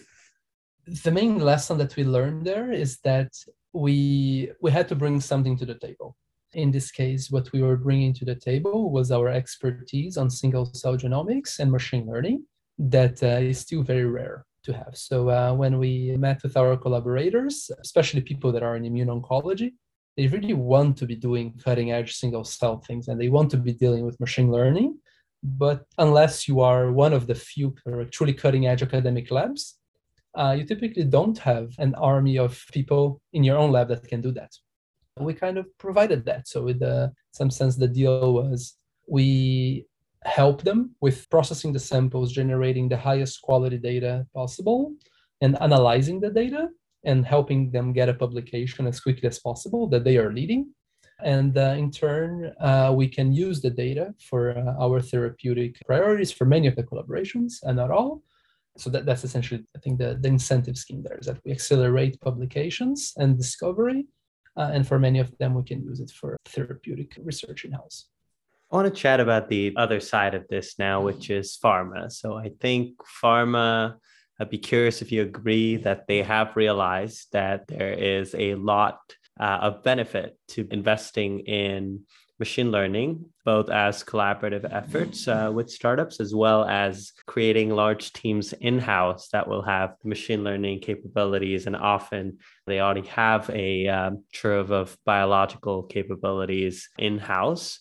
[1.03, 3.31] the main lesson that we learned there is that
[3.73, 6.15] we we had to bring something to the table
[6.53, 10.65] in this case what we were bringing to the table was our expertise on single
[10.65, 12.43] cell genomics and machine learning
[12.77, 14.95] that uh, is still very rare to have.
[14.95, 19.73] So uh, when we met with our collaborators especially people that are in immune oncology
[20.17, 23.57] they really want to be doing cutting edge single cell things and they want to
[23.57, 24.97] be dealing with machine learning.
[25.41, 27.75] But unless you are one of the few
[28.11, 29.79] truly cutting edge academic labs
[30.35, 34.21] uh, you typically don't have an army of people in your own lab that can
[34.21, 34.51] do that
[35.19, 39.85] we kind of provided that so in the, some sense the deal was we
[40.25, 44.93] help them with processing the samples generating the highest quality data possible
[45.41, 46.69] and analyzing the data
[47.05, 50.73] and helping them get a publication as quickly as possible that they are leading.
[51.21, 56.31] And uh, in turn, uh, we can use the data for uh, our therapeutic priorities
[56.31, 58.23] for many of the collaborations and not all.
[58.77, 62.19] So that, that's essentially, I think, the, the incentive scheme there is that we accelerate
[62.21, 64.07] publications and discovery.
[64.55, 68.05] Uh, and for many of them, we can use it for therapeutic research in house.
[68.71, 72.11] I want to chat about the other side of this now, which is pharma.
[72.11, 73.95] So I think pharma
[74.39, 78.99] I'd be curious if you agree that they have realized that there is a lot
[79.39, 82.01] uh, of benefit to investing in
[82.43, 83.09] machine learning,
[83.45, 89.29] both as collaborative efforts uh, with startups, as well as creating large teams in house
[89.29, 91.67] that will have machine learning capabilities.
[91.67, 97.79] And often they already have a um, trove of biological capabilities in house.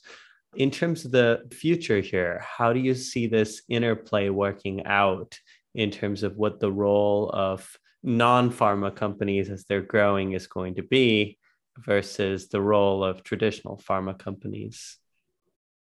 [0.54, 5.30] In terms of the future here, how do you see this interplay working out
[5.74, 7.58] in terms of what the role of
[8.04, 11.38] non-pharma companies as they're growing is going to be
[11.78, 14.98] versus the role of traditional pharma companies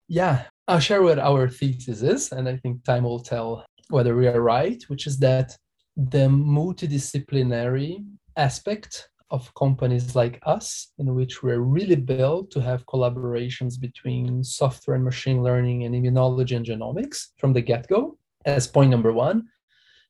[0.07, 4.27] yeah i'll share what our thesis is and i think time will tell whether we
[4.27, 5.55] are right which is that
[5.97, 8.03] the multidisciplinary
[8.37, 14.95] aspect of companies like us in which we're really built to have collaborations between software
[14.95, 19.47] and machine learning and immunology and genomics from the get-go as point number one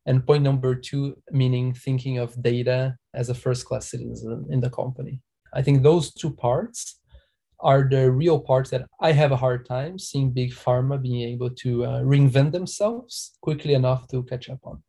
[0.06, 4.70] and point number two, meaning thinking of data as a first class citizen in the
[4.70, 5.22] company.
[5.54, 7.00] I think those two parts
[7.60, 11.52] are the real parts that I have a hard time seeing big pharma being able
[11.52, 14.82] to uh, reinvent themselves quickly enough to catch up on.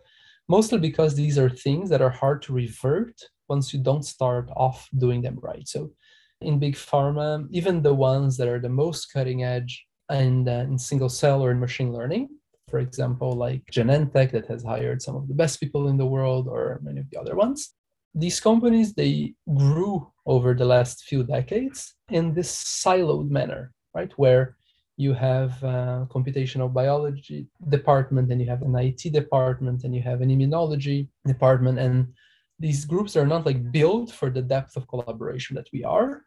[0.48, 4.88] Mostly because these are things that are hard to revert once you don't start off
[4.96, 5.66] doing them right.
[5.68, 5.92] So,
[6.40, 10.76] in big pharma, even the ones that are the most cutting edge and uh, in
[10.78, 12.28] single cell or in machine learning,
[12.68, 16.48] for example, like Genentech that has hired some of the best people in the world
[16.48, 17.74] or many of the other ones.
[18.14, 22.52] These companies, they grew over the last few decades in this
[22.82, 24.12] siloed manner, right?
[24.16, 24.56] Where
[24.96, 30.20] you have a computational biology department and you have an IT department and you have
[30.20, 31.78] an immunology department.
[31.78, 32.12] And
[32.58, 36.22] these groups are not like built for the depth of collaboration that we are.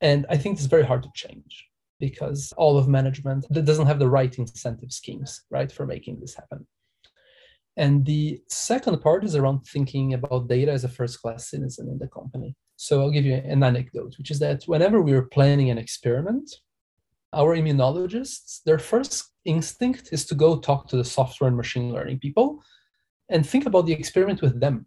[0.00, 1.66] And I think it's very hard to change
[1.98, 6.34] because all of management that doesn't have the right incentive schemes, right, for making this
[6.34, 6.66] happen.
[7.76, 11.98] And the second part is around thinking about data as a first class citizen in
[11.98, 12.54] the company.
[12.76, 16.50] So I'll give you an anecdote, which is that whenever we were planning an experiment,
[17.32, 22.20] our immunologists, their first instinct is to go talk to the software and machine learning
[22.20, 22.62] people
[23.28, 24.86] and think about the experiment with them,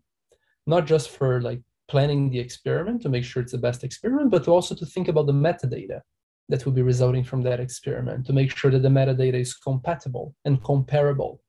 [0.66, 4.48] not just for like planning the experiment to make sure it's the best experiment, but
[4.48, 6.02] also to think about the metadata
[6.50, 10.34] that will be resulting from that experiment to make sure that the metadata is compatible
[10.46, 11.42] and comparable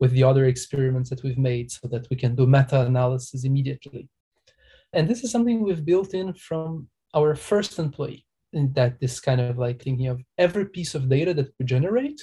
[0.00, 4.08] with the other experiments that we've made so that we can do meta-analysis immediately.
[4.92, 9.40] And this is something we've built in from our first employee, in that this kind
[9.40, 12.20] of like thinking of every piece of data that we generate,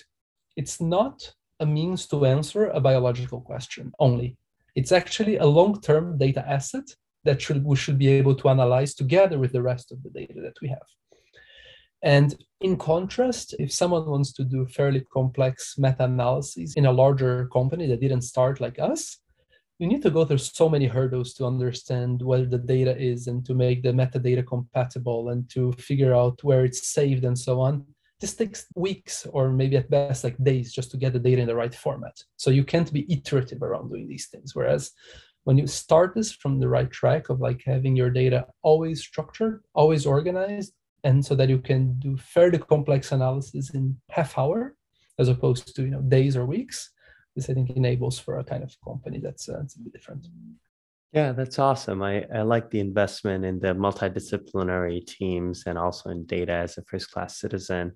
[0.56, 4.38] it's not a means to answer a biological question only.
[4.76, 6.88] It's actually a long-term data asset
[7.24, 10.42] that should, we should be able to analyze together with the rest of the data
[10.42, 10.88] that we have.
[12.04, 17.48] And in contrast, if someone wants to do fairly complex meta analyses in a larger
[17.48, 19.20] company that didn't start like us,
[19.80, 23.46] you need to go through so many hurdles to understand where the data is and
[23.46, 27.86] to make the metadata compatible and to figure out where it's saved and so on.
[28.20, 31.48] This takes weeks or maybe at best like days just to get the data in
[31.48, 32.18] the right format.
[32.38, 34.56] So you can't be iterative around doing these things.
[34.56, 34.92] Whereas
[35.44, 39.64] when you start this from the right track of like having your data always structured,
[39.76, 40.74] always organized,
[41.04, 44.76] and so that you can do fairly complex analysis in half hour
[45.20, 46.92] as opposed to you know days or weeks.
[47.36, 50.28] This i think enables for a kind of company that's, uh, a bit different.
[51.14, 52.02] Yeah that's awesome.
[52.02, 56.84] I, I like the investment in the multidisciplinary teams and also in data as a
[56.84, 57.94] first class citizen.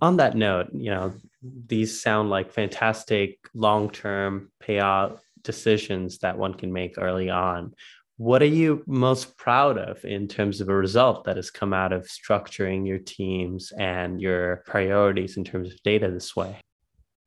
[0.00, 6.54] On that note, you know, these sound like fantastic long term payout decisions that one
[6.54, 7.74] can make early on.
[8.18, 11.92] What are you most proud of in terms of a result that has come out
[11.92, 16.56] of structuring your teams and your priorities in terms of data this way?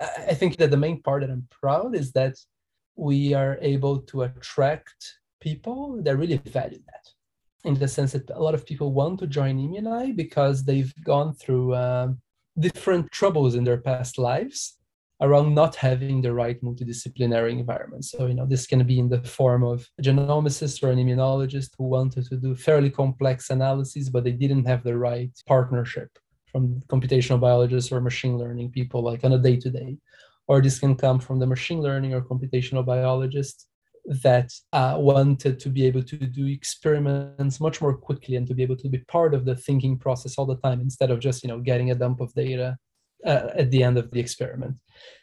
[0.01, 2.35] I think that the main part that I'm proud is that
[2.97, 7.05] we are able to attract people that really value that
[7.63, 11.33] in the sense that a lot of people want to join Immunai because they've gone
[11.33, 12.09] through uh,
[12.59, 14.77] different troubles in their past lives
[15.21, 18.05] around not having the right multidisciplinary environment.
[18.05, 21.69] So, you know, this can be in the form of a genomicist or an immunologist
[21.77, 26.09] who wanted to do fairly complex analyses, but they didn't have the right partnership
[26.51, 29.97] from computational biologists or machine learning people like on a day to day.
[30.47, 33.67] Or this can come from the machine learning or computational biologist
[34.05, 38.63] that uh, wanted to be able to do experiments much more quickly and to be
[38.63, 41.47] able to be part of the thinking process all the time instead of just you
[41.47, 42.75] know getting a dump of data
[43.25, 44.75] uh, at the end of the experiment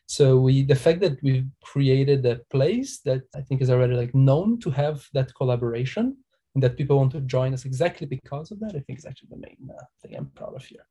[0.07, 4.15] so we the fact that we've created a place that i think is already like
[4.15, 6.17] known to have that collaboration
[6.55, 9.29] and that people want to join us exactly because of that i think is actually
[9.31, 10.87] the main uh, thing i'm proud of here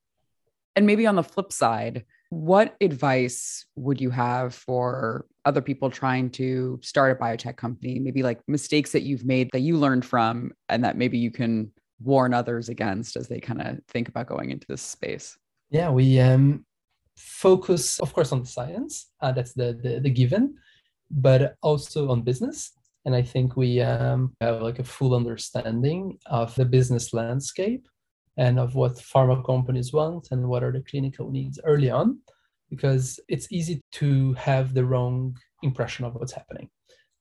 [0.75, 6.29] and maybe on the flip side what advice would you have for other people trying
[6.31, 7.99] to start a biotech company?
[7.99, 11.71] Maybe like mistakes that you've made that you learned from, and that maybe you can
[11.99, 15.37] warn others against as they kind of think about going into this space?
[15.69, 16.65] Yeah, we um,
[17.18, 19.11] focus, of course, on science.
[19.22, 20.55] Uh, that's the, the, the given,
[21.11, 22.72] but also on business.
[23.05, 27.88] And I think we um, have like a full understanding of the business landscape
[28.38, 32.20] and of what pharma companies want and what are the clinical needs early on
[32.70, 36.70] because it's easy to have the wrong impression of what's happening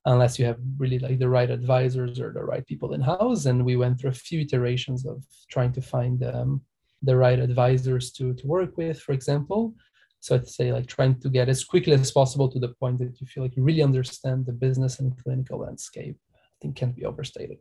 [0.04, 3.64] unless you have really like the right advisors or the right people in house and
[3.64, 6.60] we went through a few iterations of trying to find um,
[7.02, 9.74] the right advisors to, to work with for example
[10.20, 13.20] so i'd say like trying to get as quickly as possible to the point that
[13.20, 17.04] you feel like you really understand the business and clinical landscape i think can't be
[17.04, 17.58] overstated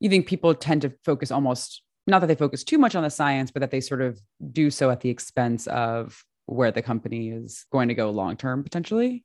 [0.00, 3.10] you think people tend to focus almost not that they focus too much on the
[3.10, 4.20] science, but that they sort of
[4.52, 8.62] do so at the expense of where the company is going to go long term
[8.62, 9.24] potentially?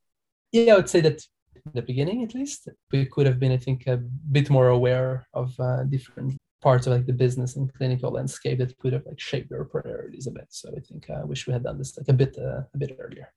[0.51, 1.21] Yeah, I would say that
[1.55, 5.27] in the beginning, at least, we could have been, I think, a bit more aware
[5.33, 9.19] of uh, different parts of like the business and clinical landscape that could have like
[9.19, 10.47] shaped our priorities a bit.
[10.49, 12.77] So I think I uh, wish we had done this like a bit uh, a
[12.77, 13.31] bit earlier.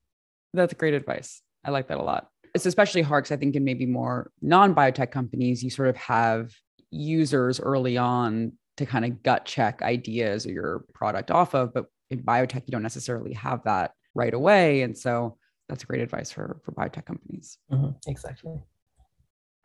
[0.54, 1.42] That's great advice.
[1.64, 2.28] I like that a lot.
[2.54, 5.96] It's especially hard because I think in maybe more non biotech companies, you sort of
[5.96, 6.52] have
[6.90, 11.72] users early on to kind of gut check ideas or your product off of.
[11.74, 14.82] But in biotech, you don't necessarily have that right away.
[14.82, 15.36] And so
[15.68, 17.58] that's great advice for, for biotech companies.
[17.70, 17.90] Mm-hmm.
[18.08, 18.60] Exactly.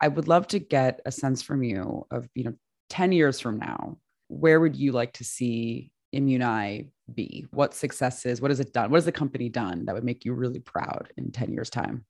[0.00, 2.54] I would love to get a sense from you of, you know,
[2.90, 7.46] 10 years from now, where would you like to see Immunai be?
[7.50, 8.90] What successes, what has it done?
[8.90, 12.04] What has the company done that would make you really proud in 10 years' time?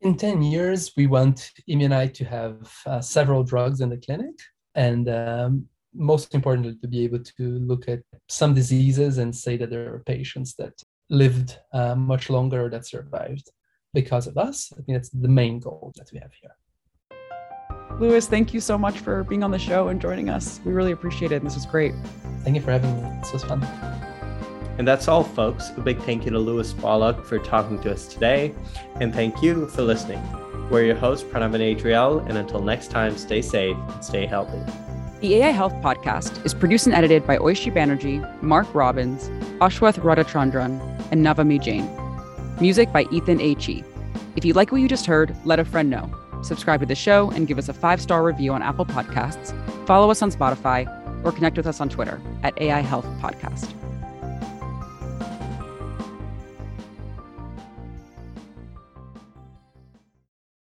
[0.00, 4.34] In 10 years, we want Immunai to have uh, several drugs in the clinic
[4.74, 9.70] and um, most importantly to be able to look at some diseases and say that
[9.70, 10.72] there are patients that
[11.10, 13.50] lived uh, much longer or that survived
[13.94, 14.72] because of us.
[14.72, 16.56] I think that's the main goal that we have here.
[17.98, 20.60] Luis, thank you so much for being on the show and joining us.
[20.64, 21.36] We really appreciate it.
[21.36, 21.94] And This was great.
[22.42, 23.18] Thank you for having me.
[23.20, 23.62] This was fun.
[24.78, 25.70] And that's all, folks.
[25.76, 28.54] A big thank you to Luis Voloch for talking to us today.
[29.00, 30.20] And thank you for listening.
[30.70, 32.20] We're your hosts, Pranav and Adriel.
[32.20, 34.58] And until next time, stay safe and stay healthy.
[35.20, 39.28] The AI Health podcast is produced and edited by Oishi Banerjee, Mark Robbins,
[39.60, 40.80] Ashwath Radhachandran,
[41.12, 41.88] and Navami Jain.
[42.60, 43.54] Music by Ethan A.
[43.54, 43.84] Chi.
[44.34, 46.10] If you like what you just heard, let a friend know.
[46.42, 49.54] Subscribe to the show and give us a five star review on Apple Podcasts.
[49.86, 50.86] Follow us on Spotify
[51.24, 53.81] or connect with us on Twitter at AI Health Podcast.